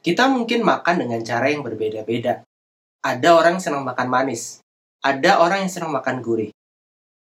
[0.00, 2.40] Kita mungkin makan dengan cara yang berbeda-beda.
[3.04, 4.64] Ada orang yang senang makan manis,
[5.00, 6.52] ada orang yang senang makan gurih.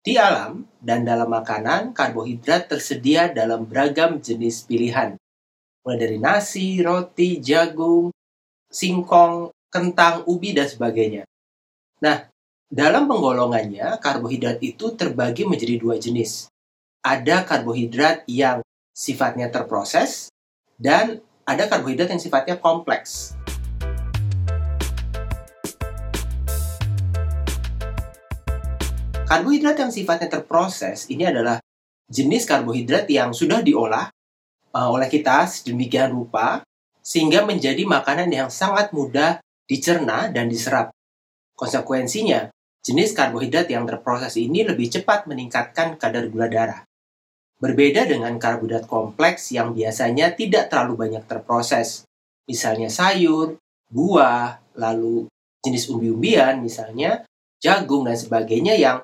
[0.02, 5.14] Di alam dan dalam makanan, karbohidrat tersedia dalam beragam jenis pilihan.
[5.86, 8.11] Mulai dari nasi, roti, jagung,
[8.67, 11.23] singkong, kentang, ubi, dan sebagainya.
[12.03, 12.27] Nah,
[12.67, 16.51] dalam penggolongannya, karbohidrat itu terbagi menjadi dua jenis.
[17.07, 20.35] Ada karbohidrat yang sifatnya terproses,
[20.83, 23.34] dan ada karbohidrat yang sifatnya kompleks.
[29.27, 31.56] Karbohidrat yang sifatnya terproses ini adalah
[32.12, 34.12] jenis karbohidrat yang sudah diolah
[34.77, 36.60] uh, oleh kita sedemikian rupa
[37.00, 40.92] sehingga menjadi makanan yang sangat mudah dicerna dan diserap.
[41.56, 42.52] Konsekuensinya,
[42.84, 46.84] jenis karbohidrat yang terproses ini lebih cepat meningkatkan kadar gula darah.
[47.62, 52.03] Berbeda dengan karbohidrat kompleks yang biasanya tidak terlalu banyak terproses,
[52.51, 53.55] misalnya sayur,
[53.87, 55.30] buah, lalu
[55.62, 57.23] jenis umbi-umbian misalnya,
[57.62, 58.98] jagung dan sebagainya yang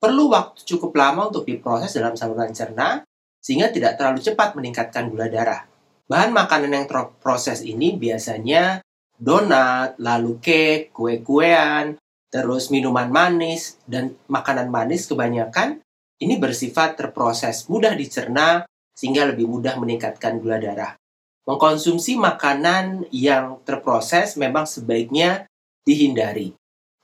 [0.00, 3.04] perlu waktu cukup lama untuk diproses dalam saluran cerna
[3.36, 5.68] sehingga tidak terlalu cepat meningkatkan gula darah.
[6.08, 8.80] Bahan makanan yang terproses ini biasanya
[9.20, 12.00] donat, lalu cake, kue-kuean,
[12.32, 15.84] terus minuman manis, dan makanan manis kebanyakan
[16.20, 21.00] ini bersifat terproses, mudah dicerna, sehingga lebih mudah meningkatkan gula darah.
[21.48, 25.48] Mengkonsumsi makanan yang terproses memang sebaiknya
[25.88, 26.52] dihindari.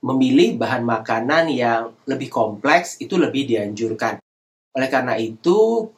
[0.05, 4.21] Memilih bahan makanan yang lebih kompleks itu lebih dianjurkan.
[4.77, 5.89] Oleh karena itu,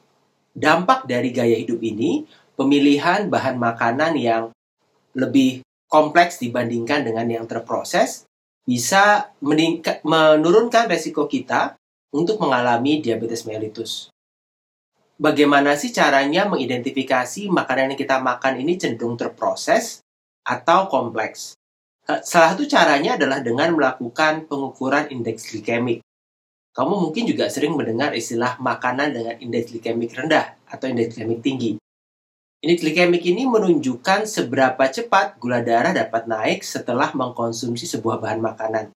[0.55, 2.23] dampak dari gaya hidup ini,
[2.55, 4.55] pemilihan bahan makanan yang
[5.19, 8.23] lebih kompleks dibandingkan dengan yang terproses,
[8.63, 9.35] bisa
[10.05, 11.78] menurunkan resiko kita
[12.13, 14.09] untuk mengalami diabetes mellitus.
[15.19, 19.99] Bagaimana sih caranya mengidentifikasi makanan yang kita makan ini cenderung terproses
[20.47, 21.59] atau kompleks?
[22.07, 26.01] Salah satu caranya adalah dengan melakukan pengukuran indeks glikemik.
[26.73, 31.71] Kamu mungkin juga sering mendengar istilah makanan dengan indeks glikemik rendah atau indeks glikemik tinggi.
[32.63, 38.95] Indeks glikemik ini menunjukkan seberapa cepat gula darah dapat naik setelah mengkonsumsi sebuah bahan makanan.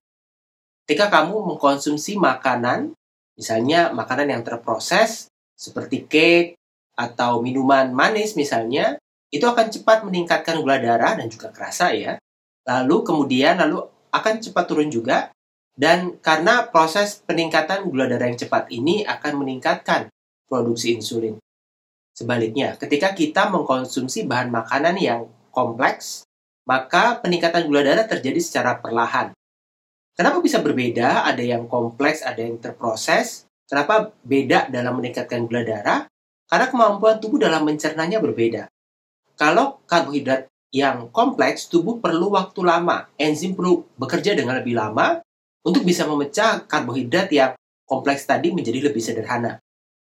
[0.87, 2.95] Ketika kamu mengkonsumsi makanan
[3.33, 5.27] Misalnya makanan yang terproses
[5.57, 6.59] seperti cake
[6.93, 8.97] atau minuman manis misalnya,
[9.33, 12.21] itu akan cepat meningkatkan gula darah dan juga kerasa ya.
[12.69, 13.81] Lalu kemudian lalu
[14.13, 15.33] akan cepat turun juga
[15.73, 20.13] dan karena proses peningkatan gula darah yang cepat ini akan meningkatkan
[20.45, 21.41] produksi insulin.
[22.13, 26.29] Sebaliknya, ketika kita mengkonsumsi bahan makanan yang kompleks,
[26.69, 29.33] maka peningkatan gula darah terjadi secara perlahan.
[30.13, 31.25] Kenapa bisa berbeda?
[31.25, 33.49] Ada yang kompleks, ada yang terproses.
[33.65, 36.05] Kenapa beda dalam meningkatkan gula darah?
[36.45, 38.69] Karena kemampuan tubuh dalam mencernanya berbeda.
[39.33, 43.09] Kalau karbohidrat yang kompleks, tubuh perlu waktu lama.
[43.17, 45.17] Enzim perlu bekerja dengan lebih lama
[45.65, 47.51] untuk bisa memecah karbohidrat yang
[47.89, 49.57] kompleks tadi menjadi lebih sederhana.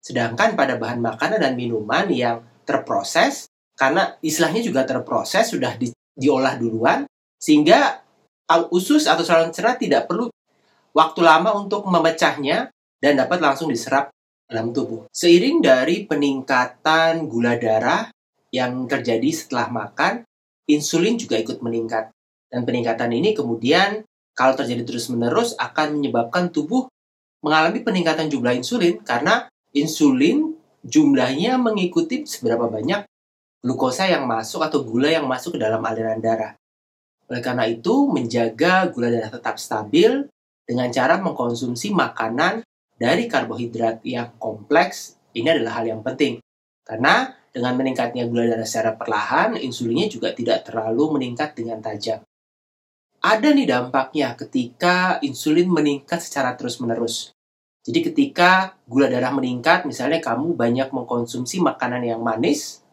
[0.04, 6.60] Sedangkan pada bahan makanan dan minuman yang terproses, karena istilahnya juga terproses, sudah di, diolah
[6.60, 7.08] duluan,
[7.40, 8.03] sehingga
[8.70, 10.30] usus atau saluran cerna tidak perlu
[10.94, 12.70] waktu lama untuk memecahnya
[13.02, 14.14] dan dapat langsung diserap
[14.48, 15.10] dalam tubuh.
[15.10, 18.14] Seiring dari peningkatan gula darah
[18.54, 20.22] yang terjadi setelah makan,
[20.70, 22.14] insulin juga ikut meningkat.
[22.54, 24.06] Dan peningkatan ini kemudian
[24.38, 26.86] kalau terjadi terus-menerus akan menyebabkan tubuh
[27.42, 30.54] mengalami peningkatan jumlah insulin karena insulin
[30.86, 33.04] jumlahnya mengikuti seberapa banyak
[33.64, 36.54] glukosa yang masuk atau gula yang masuk ke dalam aliran darah.
[37.34, 40.30] Oleh karena itu, menjaga gula darah tetap stabil
[40.70, 42.62] dengan cara mengkonsumsi makanan
[42.94, 46.38] dari karbohidrat yang kompleks ini adalah hal yang penting.
[46.86, 52.22] Karena dengan meningkatnya gula darah secara perlahan, insulinnya juga tidak terlalu meningkat dengan tajam.
[53.18, 57.34] Ada nih dampaknya ketika insulin meningkat secara terus-menerus.
[57.82, 62.86] Jadi ketika gula darah meningkat, misalnya kamu banyak mengkonsumsi makanan yang manis,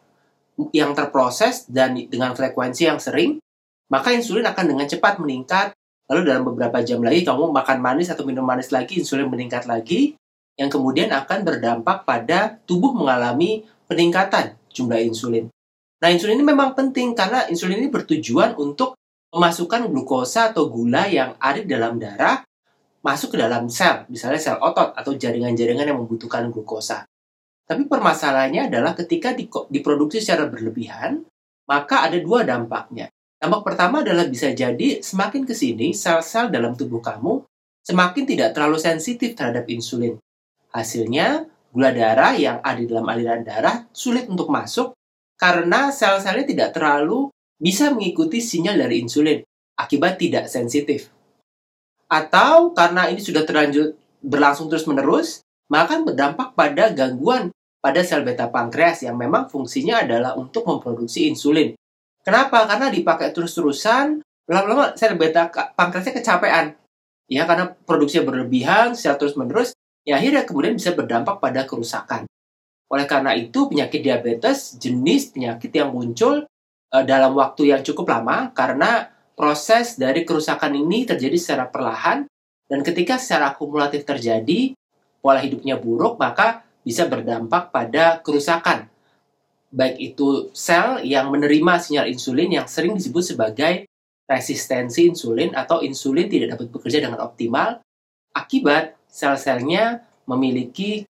[0.73, 3.37] yang terproses dan dengan frekuensi yang sering,
[3.91, 5.75] maka insulin akan dengan cepat meningkat.
[6.11, 10.19] Lalu dalam beberapa jam lagi kamu makan manis atau minum manis lagi, insulin meningkat lagi,
[10.59, 15.47] yang kemudian akan berdampak pada tubuh mengalami peningkatan jumlah insulin.
[16.01, 18.99] Nah, insulin ini memang penting karena insulin ini bertujuan untuk
[19.31, 22.43] memasukkan glukosa atau gula yang ada di dalam darah
[23.01, 27.09] masuk ke dalam sel, misalnya sel otot atau jaringan-jaringan yang membutuhkan glukosa.
[27.65, 29.33] Tapi permasalahannya adalah ketika
[29.71, 31.23] diproduksi secara berlebihan,
[31.71, 33.09] maka ada dua dampaknya.
[33.41, 37.41] Dampak pertama adalah bisa jadi semakin ke sini sel-sel dalam tubuh kamu
[37.81, 40.21] semakin tidak terlalu sensitif terhadap insulin.
[40.77, 44.93] Hasilnya, gula darah yang ada di dalam aliran darah sulit untuk masuk
[45.41, 49.41] karena sel-selnya tidak terlalu bisa mengikuti sinyal dari insulin
[49.81, 51.09] akibat tidak sensitif.
[52.13, 55.41] Atau karena ini sudah terlanjur berlangsung terus-menerus,
[55.73, 57.49] maka berdampak pada gangguan
[57.81, 61.73] pada sel beta pankreas yang memang fungsinya adalah untuk memproduksi insulin.
[62.21, 62.69] Kenapa?
[62.69, 66.77] Karena dipakai terus-terusan, lama-lama sel beta pankreasnya kecapean.
[67.31, 69.73] Ya, karena produksinya berlebihan, sel terus-menerus,
[70.05, 72.27] ya akhirnya kemudian bisa berdampak pada kerusakan.
[72.91, 76.45] Oleh karena itu, penyakit diabetes jenis penyakit yang muncul
[76.91, 79.09] uh, dalam waktu yang cukup lama karena
[79.39, 82.27] proses dari kerusakan ini terjadi secara perlahan
[82.69, 84.77] dan ketika secara akumulatif terjadi
[85.23, 88.90] pola hidupnya buruk maka bisa berdampak pada kerusakan
[89.71, 93.87] baik itu sel yang menerima sinyal insulin yang sering disebut sebagai
[94.27, 97.83] resistensi insulin atau insulin tidak dapat bekerja dengan optimal
[98.35, 101.07] akibat sel-selnya memiliki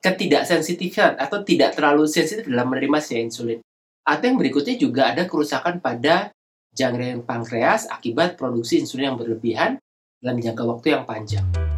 [0.00, 3.60] ketidaksensitifan atau tidak terlalu sensitif dalam menerima sinyal insulin.
[4.02, 6.34] Atau yang berikutnya juga ada kerusakan pada
[6.72, 9.78] jaringan pankreas akibat produksi insulin yang berlebihan
[10.18, 11.71] dalam jangka waktu yang panjang.